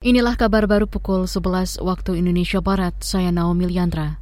[0.00, 4.16] Inilah kabar baru pukul 11 waktu Indonesia Barat, saya Naomi Liandra.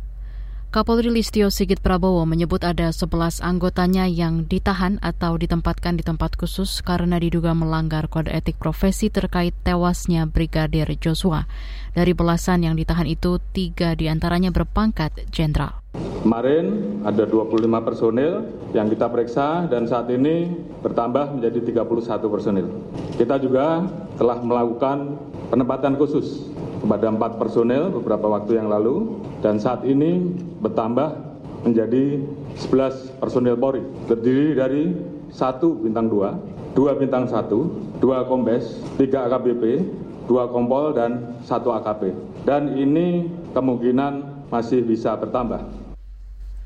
[0.74, 6.82] Kapolri Listio Sigit Prabowo menyebut ada 11 anggotanya yang ditahan atau ditempatkan di tempat khusus
[6.82, 11.46] karena diduga melanggar kode etik profesi terkait tewasnya Brigadir Joshua.
[11.94, 15.78] Dari belasan yang ditahan itu, tiga di antaranya berpangkat jenderal.
[15.94, 18.42] Kemarin ada 25 personil
[18.74, 20.50] yang kita periksa dan saat ini
[20.82, 22.66] bertambah menjadi 31 personil.
[23.14, 23.86] Kita juga
[24.18, 30.22] telah melakukan penempatan khusus kepada empat personel beberapa waktu yang lalu dan saat ini
[30.62, 31.28] bertambah
[31.66, 32.22] menjadi
[32.54, 34.84] 11 personel Polri terdiri dari
[35.28, 36.38] satu bintang dua,
[36.72, 37.68] dua bintang satu,
[38.00, 39.84] dua kombes, tiga AKBP,
[40.30, 42.14] dua kompol dan satu AKP.
[42.46, 45.60] Dan ini kemungkinan masih bisa bertambah.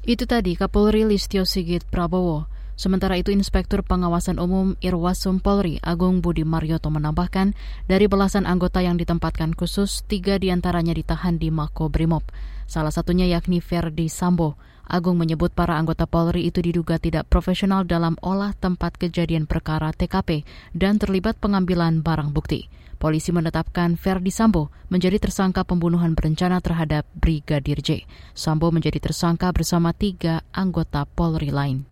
[0.02, 2.51] Itu tadi Kapolri Listio Sigit Prabowo.
[2.72, 7.52] Sementara itu Inspektur Pengawasan Umum Irwasum Polri Agung Budi Marioto menambahkan
[7.84, 12.24] dari belasan anggota yang ditempatkan khusus, tiga di antaranya ditahan di Mako Brimob.
[12.64, 14.56] Salah satunya yakni Ferdi Sambo.
[14.88, 20.42] Agung menyebut para anggota Polri itu diduga tidak profesional dalam olah tempat kejadian perkara TKP
[20.74, 22.66] dan terlibat pengambilan barang bukti.
[22.96, 28.08] Polisi menetapkan Ferdi Sambo menjadi tersangka pembunuhan berencana terhadap Brigadir J.
[28.34, 31.91] Sambo menjadi tersangka bersama tiga anggota Polri lain.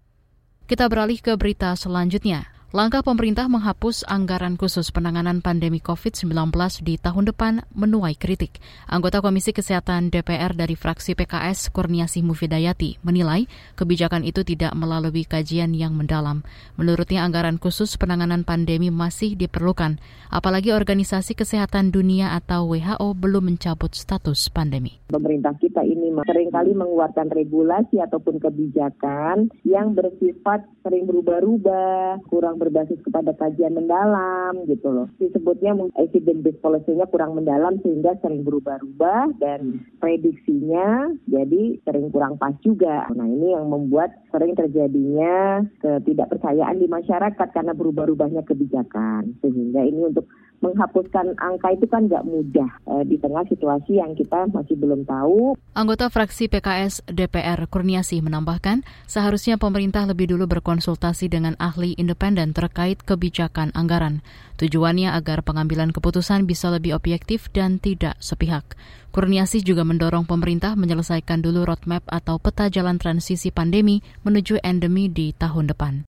[0.70, 2.59] Kita beralih ke berita selanjutnya.
[2.70, 6.54] Langkah pemerintah menghapus anggaran khusus penanganan pandemi COVID-19
[6.86, 8.62] di tahun depan menuai kritik.
[8.86, 15.74] Anggota Komisi Kesehatan DPR dari fraksi PKS Kurniasih Mufidayati menilai kebijakan itu tidak melalui kajian
[15.74, 16.46] yang mendalam.
[16.78, 19.98] Menurutnya anggaran khusus penanganan pandemi masih diperlukan,
[20.30, 25.02] apalagi Organisasi Kesehatan Dunia atau WHO belum mencabut status pandemi.
[25.10, 33.00] Pemerintah kita ini sering kali mengeluarkan regulasi ataupun kebijakan yang bersifat sering berubah-ubah, kurang berbasis
[33.00, 35.08] kepada kajian mendalam gitu loh.
[35.16, 42.52] Disebutnya evidence based policy-nya kurang mendalam sehingga sering berubah-ubah dan prediksinya jadi sering kurang pas
[42.60, 43.08] juga.
[43.16, 49.40] Nah ini yang membuat sering terjadinya ketidakpercayaan di masyarakat karena berubah-ubahnya kebijakan.
[49.40, 50.28] Sehingga ini untuk
[50.60, 55.56] menghapuskan angka itu kan nggak mudah eh, di tengah situasi yang kita masih belum tahu.
[55.72, 63.00] Anggota fraksi PKS DPR Kurniasi menambahkan, seharusnya pemerintah lebih dulu berkonsultasi dengan ahli independen terkait
[63.02, 64.20] kebijakan anggaran.
[64.60, 68.76] Tujuannya agar pengambilan keputusan bisa lebih objektif dan tidak sepihak.
[69.10, 75.32] Kurniasi juga mendorong pemerintah menyelesaikan dulu roadmap atau peta jalan transisi pandemi menuju endemi di
[75.34, 76.04] tahun depan.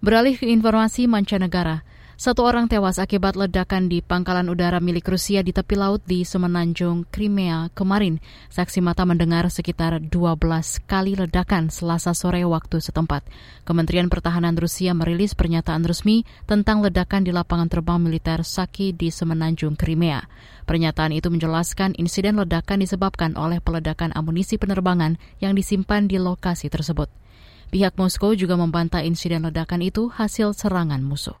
[0.00, 1.84] Beralih ke informasi mancanegara,
[2.20, 7.08] satu orang tewas akibat ledakan di pangkalan udara milik Rusia di tepi laut di Semenanjung,
[7.08, 8.20] Crimea kemarin.
[8.52, 10.12] Saksi mata mendengar sekitar 12
[10.84, 13.24] kali ledakan selasa sore waktu setempat.
[13.64, 19.80] Kementerian Pertahanan Rusia merilis pernyataan resmi tentang ledakan di lapangan terbang militer Saki di Semenanjung,
[19.80, 20.20] Crimea.
[20.68, 27.08] Pernyataan itu menjelaskan insiden ledakan disebabkan oleh peledakan amunisi penerbangan yang disimpan di lokasi tersebut.
[27.72, 31.40] Pihak Moskow juga membantah insiden ledakan itu hasil serangan musuh.